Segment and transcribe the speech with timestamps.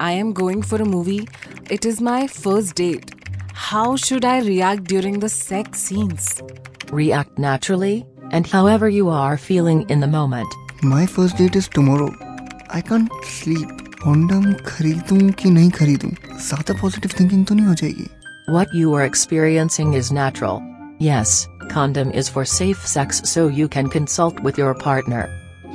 [0.00, 1.28] I am going for a movie.
[1.70, 3.10] It is my first date.
[3.54, 6.42] How should I react during the sex scenes?
[6.92, 10.48] React naturally, and however you are feeling in the moment.
[10.82, 12.12] My first date is tomorrow.
[12.70, 13.68] I can't sleep.
[14.06, 16.10] Condom खरीदूं कि नहीं खरीदूं
[16.48, 18.08] ज्यादा positive thinking तो नहीं हो जाएगी
[18.56, 20.60] What you are experiencing is natural.
[21.06, 25.24] Yes, condom is for safe sex so you can consult with your partner.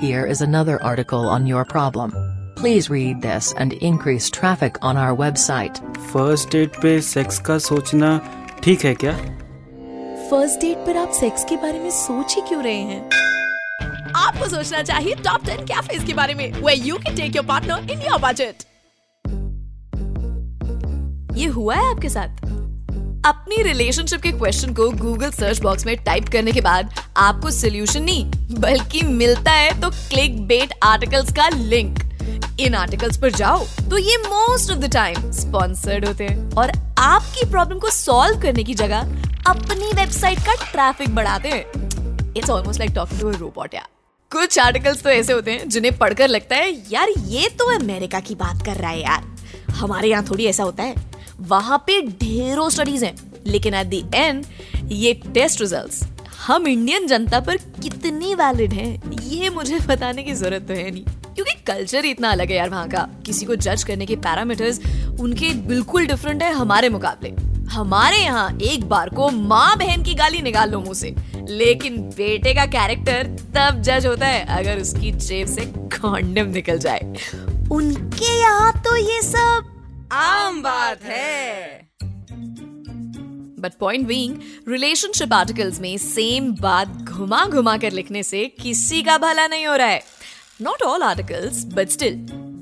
[0.04, 2.16] Here is another article on your problem.
[2.57, 5.79] Please read this and increase traffic on our website.
[6.13, 8.11] First date पे sex का सोचना
[8.65, 9.13] ठीक है क्या
[10.31, 14.83] first date पर आप sex के बारे में सोच ही क्यों रहे हैं आपको सोचना
[14.83, 18.21] चाहिए टॉप टेन कैफेज के बारे में where you can take your partner in your
[18.25, 18.67] budget.
[21.35, 22.45] ये हुआ है आपके साथ
[23.27, 28.03] अपनी रिलेशनशिप के क्वेश्चन को गूगल सर्च बॉक्स में टाइप करने के बाद आपको सोल्यूशन
[28.03, 32.06] नहीं बल्कि मिलता है तो क्लिक बेट आर्टिकल्स का लिंक
[32.61, 37.51] इन आर्टिकल्स पर जाओ तो ये most of the time sponsored होते हैं। और आपकी
[37.51, 38.99] प्रॉब्लम को सॉल्व करने की जगह
[39.49, 43.89] अपनी वेबसाइट का ट्रैफ़िक बढ़ाते हैं। It's almost like talking to robot यार
[44.31, 48.35] कुछ आर्टिकल्स तो ऐसे होते हैं जिन्हें पढ़कर लगता है, यार, ये तो अमेरिका की
[48.35, 50.95] बात कर रहा है यार। हमारे यहाँ थोड़ी ऐसा होता है।
[51.43, 53.15] वहाँ पे ढेरों स्टडीज़ हैं,
[53.47, 54.45] लेकिन एट द एंड
[54.93, 56.03] ये टेस्ट रिजल्ट्स
[56.39, 61.05] हम इंडियन जनता पर कितनी वैलिड हैं, ये मुझे बताने की ज़रूरत तो है नहीं।
[61.37, 64.81] क्योंकि कल्चर ही इतना अलग है यार वहाँ का। किसी को जज करने के पैरामीटर्स
[65.21, 67.31] उनके बिल्कुल डिफरेंट है हमारे मुकाबले।
[67.71, 71.15] हमारे यहाँ एक बार को माँ बहन की गाली निकाल लो मुँह से।
[71.49, 73.27] लेकिन बेटे का कैरेक्टर
[73.57, 75.65] तब जज होता है अगर उसकी जेब से
[75.97, 77.01] कॉन्डम निकल जाए।
[77.73, 81.85] उनके यहाँ तो ये सब आम बात है।
[83.61, 84.37] But point being
[84.69, 89.77] relationship articles में सेम बात घुमा घुमा कर लिखने से किसी का भला नहीं हो
[89.77, 90.03] रहा है।
[90.63, 92.15] Not all articles but still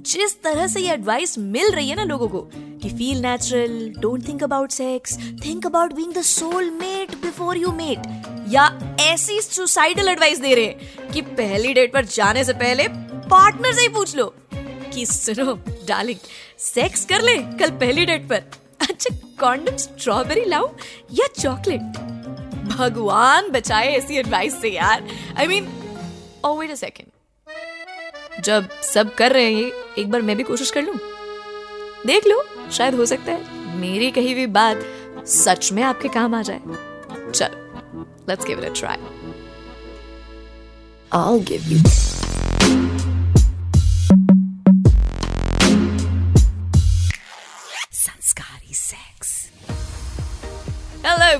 [0.07, 4.27] जिस तरह से ये एडवाइस मिल रही है ना लोगों को, कि feel natural don't
[4.29, 8.67] think about sex think about being the soul mate before you met या
[9.01, 13.81] ऐसी सुसाइडल एडवाइस दे रहे हैं कि पहली डेट पर जाने से पहले पार्टनर से
[13.81, 15.55] ही पूछ लो कि सुनो
[15.89, 16.29] डार्लिंग
[16.65, 18.43] सेक्स कर ले कल पहली डेट पर।
[18.81, 20.69] अच्छा कॉन्डम स्ट्रॉबेरी लाऊं
[21.15, 21.99] या चॉकलेट
[22.69, 25.09] भगवान बचाए ऐसी एडवाइस से यार।
[25.39, 25.73] I mean
[26.45, 27.14] oh wait a second
[28.41, 30.99] जब सब कर रहे हैं एक बार मैं भी कोशिश कर लूँ?
[32.07, 34.85] देख लो, शायद हो सकता है मेरी कही हुई बात
[35.27, 36.61] सच में आपके काम आ जाए।
[37.31, 38.97] चलो let's give it a try
[41.13, 43.14] I'll give you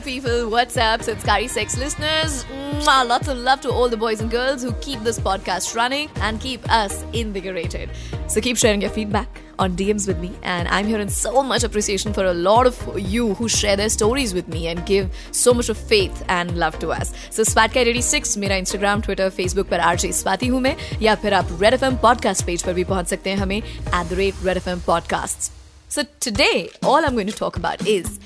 [0.04, 0.50] people.
[0.50, 2.44] What's up, Sanskari Sex listeners?
[2.82, 6.10] Mwah, lots of love to all the boys and girls who keep this podcast running
[6.22, 7.90] and keep us invigorated.
[8.28, 11.64] So keep sharing your feedback on DMs with me, and I'm here in so much
[11.64, 15.54] appreciation for a lot of you who share their stories with me and give so
[15.54, 17.14] much of faith and love to us.
[17.30, 21.80] So Spatcat86 मेरा Instagram, Twitter, Facebook पर RJ Spati हूँ मैं या फिर आप Red
[21.80, 23.62] FM podcast page पर भी पहुंच सकते हैं हमें
[23.94, 25.50] at the rate Red FM podcasts.
[25.90, 28.20] So today, all I'm going to talk about is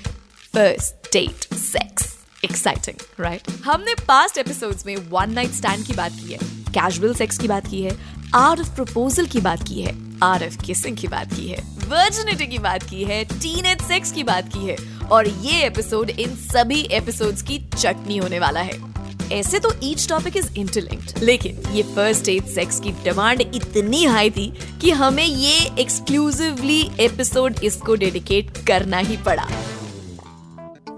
[0.52, 2.17] first date sex.
[2.43, 3.51] Exciting, right?
[3.65, 7.67] हमने past episodes में one night stand की बात की है, casual sex की बात
[7.67, 7.91] की है,
[8.35, 12.49] art of proposal की बात की है, art of kissing की बात की है, virginity
[12.49, 14.77] की बात की है, teenage sex की बात की है,
[15.11, 18.89] और ये एपिसोड इन सभी एपिसोड्स की चटनी होने वाला है
[19.31, 24.29] ऐसे तो ईच टॉपिक इज़ इंटरलिंक्ड लेकिन ये फ़र्स्ट एड सेक्स की डिमांड इतनी हाई
[24.29, 29.47] थी कि हमें ये एक्सक्लूसिवली एपिसोड इसको डेडिकेट करना ही पड़ा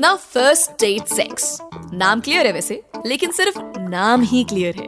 [0.01, 1.57] ना फ़र्स्ट डेट सेक्स
[1.93, 4.85] नाम क्लियर है वैसे, लेकिन सिर्फ़ नाम ही क्लियर है।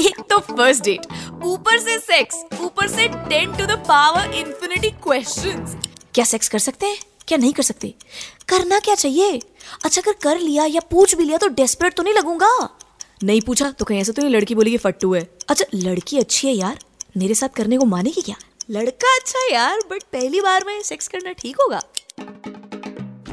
[0.00, 1.06] एक तो फ़र्स्ट डेट
[1.44, 5.76] ऊपर से सेक्स ऊपर से ten to the power infinity questions
[6.14, 6.98] क्या सेक्स कर सकते हैं?
[7.28, 7.94] क्या नहीं कर सकते?
[8.48, 9.38] करना क्या चाहिए?
[9.84, 12.52] अच्छा अगर कर लिया या पूछ भी लिया तो डेस्परेट तो नहीं लगूँगा।
[13.24, 16.54] नहीं पूछा तो कहीं ऐसा तो नहीं लड़की बोली फट्टू है। अच्छा लड़की अच्छी है
[16.54, 16.78] यार,
[17.16, 18.36] मेरे साथ करने को मानेगी क्या?
[18.70, 21.82] लड़का अच्छा यार बट पहली बार में सेक्स करना ठीक होगा।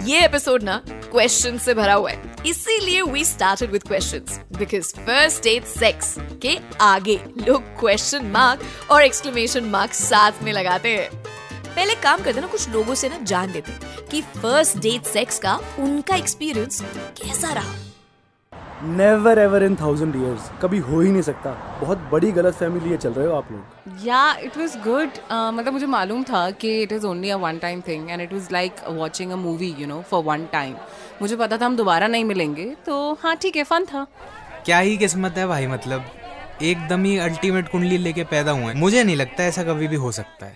[0.08, 5.44] ये एपिसोड ना क्वेश्चन से भरा हुआ है। इसीलिए we started with questions because first
[5.44, 8.62] date sex के आगे लोग क्वेश्चन मार्क
[8.92, 11.10] और एक्सक्लेमेशन मार्क साथ में लगाते हैं।
[11.66, 13.74] पहले काम करते ना, कुछ लोगों से ना जान लेते
[14.12, 16.82] कि फ़र्स्ट डेट सेक्स का उनका एक्सपीरियंस
[17.22, 17.76] कैसा रहा।
[18.84, 21.52] Never ever in thousand years कभी हो ही नहीं सकता।
[21.82, 25.74] बहुत बड़ी गलत फहमी लिए चल रहे हो आप लोग। या इट वॉज़ गुड मतलब
[25.74, 28.84] मुझे मालूम था कि it is only a one time thing and it was like
[28.90, 30.76] watching a movie you know for one time
[31.22, 34.06] मुझे पता था हम दोबारा नहीं मिलेंगे तो हाँ ठीक है फन था।
[34.66, 36.06] क्या ही किस्मत है भाई मतलब।
[36.62, 40.46] एकदम ही अल्टीमेट कुंडली लेके पैदा हुए मुझे नहीं लगता ऐसा कभी भी हो सकता
[40.46, 40.56] है।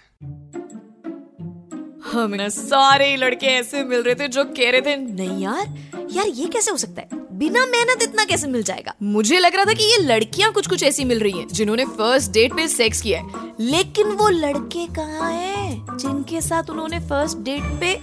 [2.11, 6.47] हमें सारे लड़के ऐसे मिल रहे थे जो कह रहे थे नहीं यार यार ये
[6.47, 7.20] कैसे हो सकता है?
[7.41, 8.93] बिना मेहनत इतना कैसे मिल जाएगा?
[9.01, 12.31] मुझे लग रहा था कि ये लड़कियाँ कुछ कुछ ऐसी मिल रही हैं, जिन्होंने फ़र्स्ट
[12.31, 17.63] डेट पे सेक्स किया है। लेकिन वो लड़के कहाँ हैं, जिनके साथ उन्होंने फ़र्स्ट डेट
[17.79, 17.93] पे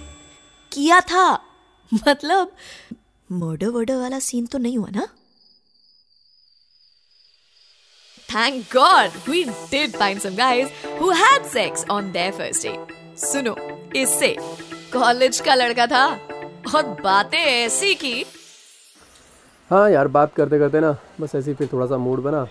[0.71, 1.31] किया था?
[1.91, 2.51] मतलब
[3.31, 5.07] मर्डर वर्डर वाला सीन तो नहीं हुआ ना?
[8.29, 9.39] Thank God we
[9.71, 12.91] did find some guys who had sex on their first date.
[13.17, 13.55] सुनो,
[13.95, 14.35] इससे
[14.93, 16.05] कॉलेज का लड़का था,
[16.75, 18.25] और बातें ऐसी की
[19.69, 22.43] हाँ यार, बात करते करते ना, बस ऐसे ही फिर थोड़ा सा मूड बना।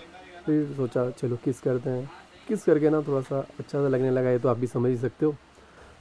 [0.45, 2.09] फिर सोचा, चलो किस करते हैं।
[2.47, 4.97] किस करके ना थोड़ा सा अच्छा सा लगने लगा, ये तो आप भी समझ ही
[4.97, 5.35] सकते हो।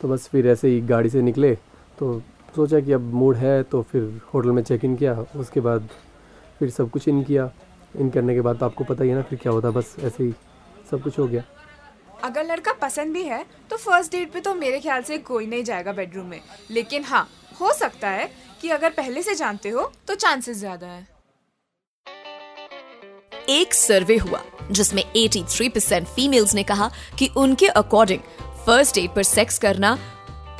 [0.00, 1.54] तो बस फिर ऐसे ही गाड़ी से निकले।
[1.98, 2.22] तो
[2.56, 5.88] सोचा कि अब मूड है तो फिर होटल में चेक इन किया। उसके बाद
[6.58, 7.50] फिर सब कुछ इन किया।
[7.96, 10.24] इन करने के बाद तो आपको पता ही है ना, फिर क्या होता, बस ऐसे
[10.24, 10.34] ही
[10.90, 11.42] सब कुछ हो गया।
[12.18, 15.64] अगर लड़का पसंद भी है तो फ़र्स्ट डेट पे तो मेरे ख्याल से कोई नहीं
[15.64, 17.28] जाएगा बेडरूम में। लेकिन हाँ
[17.60, 18.30] हो सकता है
[18.62, 21.06] कि अगर पहले से जानते हो तो चांसेस ज़्यादा है।
[23.50, 28.20] एक सर्वे हुआ, जिसमें 83% फीमेल्स ने कहा कि उनके अकॉर्डिंग
[28.66, 29.98] फ़र्स्ट डेट पर सेक्स करना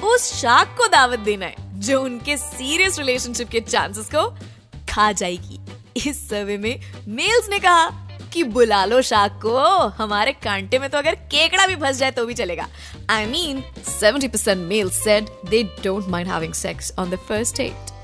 [0.05, 4.29] उस शाक को दावत देना है, जो उनके सीरियस रिलेशनशिप के चांसेस को
[4.91, 5.61] खा जाएगी।
[6.01, 7.89] इस सर्वे में मेल्स ने कहा
[8.39, 9.59] कि बुला लो शाख को।
[9.99, 12.67] हमारे कांटे में तो अगर केकड़ा भी फंस जाए तो भी चलेगा।
[13.11, 13.63] I mean
[13.93, 17.97] 70% male said they don't mind having sex on the first date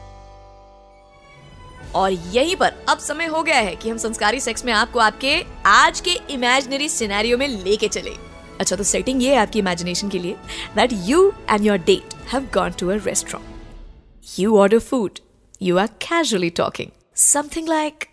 [1.94, 5.34] और यहीं पर अब समय हो गया है कि हम संस्कारी सेक्स में आपको आपके
[5.66, 8.14] आज के इमेजिनरी सिनेरियो में लेके चले।
[8.60, 10.36] अच्छा तो सेटिंग ये है आपकी इमेजिनेशन के लिए
[10.76, 15.18] that you and your date have gone to a restaurant you order food
[15.62, 18.04] you are casually talking something like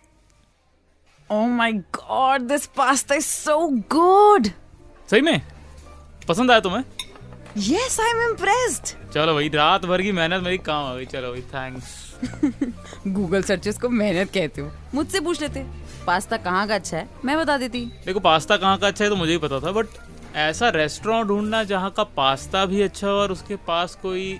[1.32, 3.54] Oh my god, this pasta is so
[3.92, 4.48] good.
[5.10, 5.42] सही में?
[6.28, 6.82] पसंद आया तुम्हें?
[7.68, 8.92] Yes, I'm impressed.
[9.14, 13.78] चलो भाई रात भर की मेहनत मेरी काम आ गई। चलो भाई थैंक्स गूगल सर्चेस
[13.78, 15.64] को मेहनत कहते हो। मुझसे पूछ लेते।
[16.06, 17.08] पास्ता कहाँ का अच्छा है?
[17.24, 19.86] मैं बता देती। देखो पास्ता कहाँ का अच्छा है तो मुझे ही पता था बट
[20.36, 24.30] ऐसा रेस्टोरेंट ढूंढना जहाँ का पास्ता भी अच्छा हो और उसके पास कोई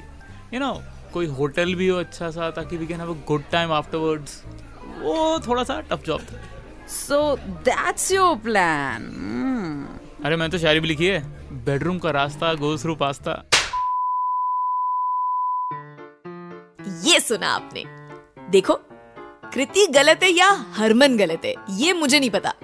[0.55, 0.73] यू नो
[1.13, 4.43] कोई होटल भी हो अच्छा सा ताकि we can have a good time afterwards
[5.01, 6.49] वो थोड़ा सा टफ जॉब था।
[6.93, 7.19] So
[7.67, 9.05] that's your plan.
[9.19, 9.79] Hmm.
[10.25, 11.21] अरे मैंने तो शायरी भी लिखी है।
[11.65, 13.33] बेडरूम का रास्ता गोज थ्रू पास्ता
[17.07, 17.85] ये सुना आपने।
[18.51, 18.75] देखो
[19.55, 22.55] कृति गलत है या हरमन गलत है ये मुझे नहीं पता।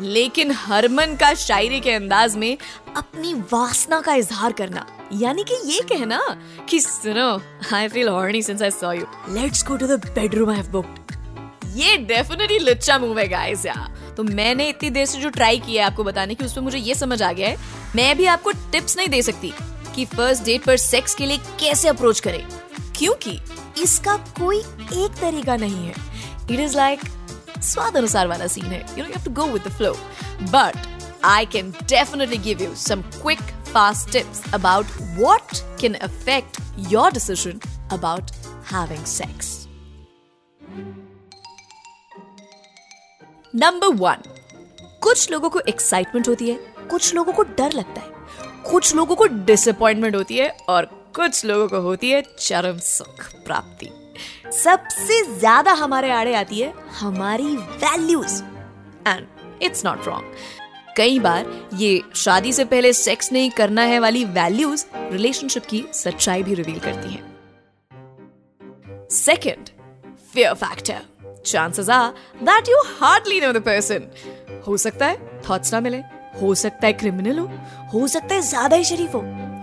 [0.00, 2.56] लेकिन हरमन का शायरी के अंदाज में
[2.96, 4.86] अपनी वासना का इजहार करना
[5.20, 6.20] यानी कि ये कहना
[6.68, 7.30] कि सुनो
[7.76, 11.01] I feel horny since I saw you let's go to the bedroom I have booked
[11.76, 15.84] ये डेफिनेटली लुच्चा मूव है गाइस यार। तो मैंने इतनी देर से जो ट्राई किया
[15.84, 17.56] है आपको बताने की उसमें मुझे ये समझ आ गया है
[17.96, 19.52] मैं भी आपको टिप्स नहीं दे सकती
[19.94, 22.46] कि फ़र्स्ट डेट पर सेक्स के लिए कैसे अप्रोच करें।
[22.96, 23.40] क्योंकि
[23.82, 24.58] इसका कोई
[24.94, 25.94] एक तरीका नहीं है।
[26.50, 27.00] इट इज़ लाइक
[27.62, 29.96] स्वाद अनुसार वाला सीन है। You know you have to go with the flow
[30.42, 30.86] but
[31.24, 36.60] I can definitely give you some quick, fast tips about what can affect
[36.90, 38.32] your decision about
[38.72, 39.61] having sex.
[43.54, 44.22] Number one
[45.02, 46.54] कुछ लोगों को excitement होती है,
[46.90, 48.10] कुछ लोगों को डर लगता है,
[48.70, 50.84] कुछ लोगों को डिसअपॉइंटमेंट होती है और
[51.16, 53.88] कुछ लोगों को होती है चरम सुख प्राप्ति।
[54.52, 58.42] सबसे ज़्यादा हमारे आड़े आती है हमारी values
[59.08, 59.26] and
[59.62, 60.24] it's not wrong
[60.96, 66.42] कई बार ये शादी से पहले सेक्स नहीं करना है वाली वैल्यूज़ रिलेशनशिप की सच्चाई
[66.42, 67.30] भी रिवील करती हैं।
[69.10, 69.68] Second
[70.34, 71.00] fear factor.
[71.44, 74.02] Chances are that you hardly know the person.
[74.66, 75.98] हो सकता है थॉट्स ना मिले,
[76.42, 77.48] हो सकता है क्रिमिनल हो
[77.92, 79.20] हो सकता है ज़्यादा ही शरीफ हो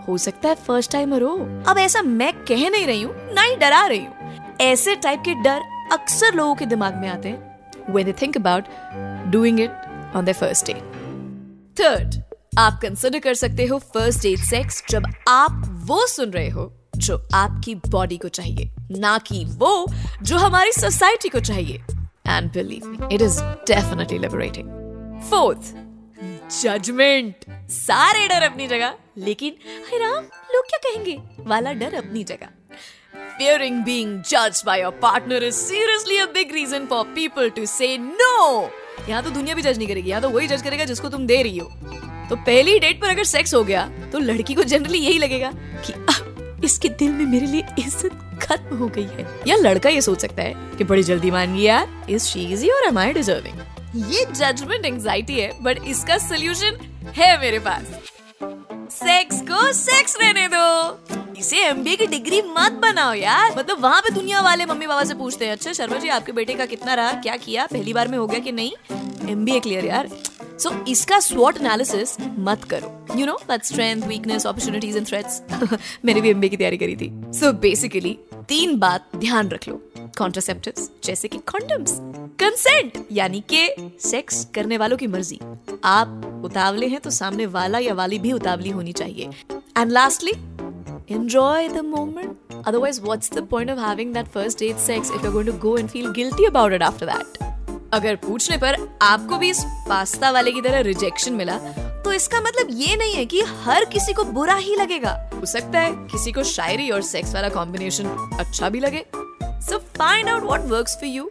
[0.08, 1.36] हो सकता है फ़र्स्ट टाइमर हो
[1.68, 5.34] अब ऐसा मैं कह नहीं रही हूँ, ना ही डरा रही हूँ ऐसे टाइप के
[5.44, 5.62] डर
[5.94, 8.68] अक्सर लोगों के दिमाग में आते हैं, when they think about
[9.36, 9.72] doing it
[10.14, 10.84] on their first date.
[11.80, 12.16] Third
[12.60, 17.18] आप कंसिडर कर सकते हो फ़र्स्ट डेट सेक्स जब आप वो सुन रहे हो जो
[17.36, 19.86] आपकी बॉडी को चाहिए, ना कि वो
[20.24, 21.84] जो हमारी सोसाइटी को चाहिए।
[22.28, 24.70] And believe me it is definitely liberating
[25.30, 25.74] fourth
[26.54, 29.56] judgement सारे डर अपनी जगह, लेकिन
[29.92, 31.18] हे राम लोग क्या कहेंगे?
[31.40, 32.48] वाला डर अपनी जगह।
[33.40, 37.92] Fearing being judged by your partner is seriously a big reason for people to say
[37.98, 38.70] no.
[39.10, 41.42] यहाँ तो दुनिया भी जज नहीं करेगी, यहाँ तो वही जज करेगा जिसको तुम दे
[41.44, 41.68] रही हो।
[42.30, 45.52] तो पहली डेट पर अगर सेक्स हो गया तो लड़की को जनरली यही लगेगा
[45.86, 46.29] कि, अब
[46.64, 50.44] इसके दिल में मेरे लिए इज़्ज़त खत्म हो गई है। या लड़का ये सोच सकता
[50.44, 55.40] है कि बड़ी जल्दी मान गई यार। Is she am I deserving ये जजमेंट एंजाइटी
[55.40, 56.78] है बट इसका सोल्यूशन
[57.16, 58.00] है मेरे पास।
[58.92, 64.10] सेक्स को सेक्स रहने दो। इसे एमबीए की डिग्री मत बनाओ यार। मतलब वहाँ पे
[64.14, 67.12] दुनिया वाले मम्मी पापा से पूछते हैं अच्छा शर्मा जी, आपके बेटे का कितना रहा?
[67.22, 67.66] क्या किया?
[67.66, 68.72] पहली बार में हो गया कि नहीं?
[69.30, 70.10] एमबीए क्लियर यार।
[70.60, 72.16] सो इसका स्वॉट एनालिसिस
[72.48, 75.42] मत करो you know that strength weakness opportunities and threats
[76.06, 78.18] मैंने भी एमबीए की तैयारी करी थी सो so, बेसिकली
[78.50, 79.82] तीन बात ध्यान रख लो
[80.18, 81.98] कॉन्ट्रासेप्टिव्स जैसे कि कॉन्डम्स
[82.40, 83.68] कंसेंट यानी के
[84.10, 85.40] सेक्स करने वालों की मर्ज़ी
[85.86, 89.30] आप उतावले हैं तो सामने वाला या वाली भी उतावली होनी चाहिए
[89.78, 90.34] and lastly
[91.10, 92.38] enjoy the moment.
[92.64, 95.76] Otherwise what's the point of having that first date sex if you're going to go
[95.78, 97.40] and feel guilty about it after that?
[97.94, 101.58] अगर पूछने पर आपको भी इस पास्ता वाले की तरह रिजेक्शन मिला
[102.04, 105.80] तो इसका मतलब ये नहीं है कि हर किसी को बुरा ही लगेगा। हो सकता
[105.80, 108.06] है किसी को शायरी और सेक्स वाला कॉम्बिनेशन
[108.40, 109.06] अच्छा भी लगे।
[109.62, 111.30] So find out what work for you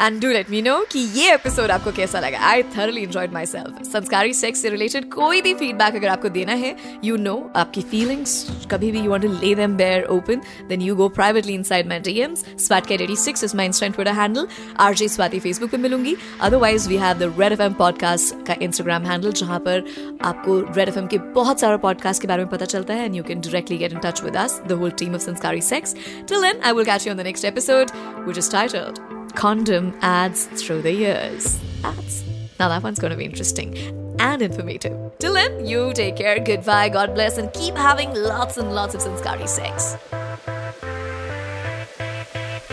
[0.00, 2.38] and do let me know कि ये एपिसोड आपको कैसा लगा?
[2.38, 6.76] I thoroughly enjoyed myself Sanskari sex से रिलेटेड कोई भी फीडबैक अगर आपको देना है
[7.04, 10.96] यू नो आपकी फीलिंग्स कभी भी you want to lay them there open then you
[10.96, 14.48] go privately inside my DMs swat cat 86 is my insta Twitter handle
[14.78, 16.16] RJ Swati Facebook पे मिलूँगी.
[16.40, 19.84] Otherwise we have the Red FM podcast का Instagram handle जहाँ पर
[20.24, 23.22] आपको red FM के बहुत सारे podcast के बारे में पता चलता है and you
[23.22, 25.96] can directly get in touch with us the whole team of Sanskari sex
[26.28, 30.46] till then I will catch you on the next episode which is titled condom ads
[30.46, 31.60] through the years.
[31.82, 32.24] Ads.
[32.58, 33.76] Now that one's going to be interesting
[34.18, 35.12] and informative.
[35.18, 39.00] Till then, you take care, goodbye, God bless, and keep having lots and lots of
[39.02, 39.96] Sanskari sex.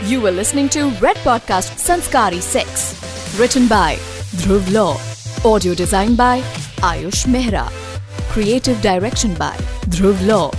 [0.04, 3.38] You were listening to Red Podcast Sanskari Sex.
[3.38, 3.94] Written by
[4.42, 4.96] Dhruv Law.
[5.44, 6.40] Audio designed by
[6.82, 7.70] Ayush Mehra.
[8.30, 9.56] Creative direction by
[9.94, 10.50] Dhruv Law.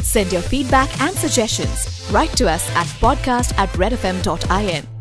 [0.00, 2.08] Send your feedback and suggestions.
[2.12, 4.97] Write to us at podcast at redfm.in.